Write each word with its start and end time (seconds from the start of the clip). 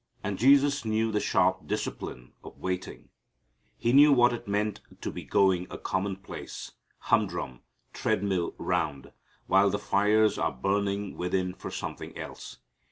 And 0.23 0.39
Jesus 0.39 0.83
knew 0.83 1.11
the 1.11 1.19
sharp 1.19 1.67
discipline 1.67 2.33
of 2.43 2.57
waiting. 2.57 3.09
He 3.77 3.93
knew 3.93 4.11
what 4.11 4.33
it 4.33 4.47
meant 4.47 4.81
to 4.99 5.11
be 5.11 5.23
going 5.23 5.67
a 5.69 5.77
commonplace, 5.77 6.71
humdrum, 7.01 7.61
tread 7.93 8.23
mill 8.23 8.55
round 8.57 9.11
while 9.45 9.69
the 9.69 9.77
fires 9.77 10.39
are 10.39 10.51
burning 10.51 11.15
within 11.17 11.53
for 11.53 11.69
something 11.69 12.17
else. 12.17 12.57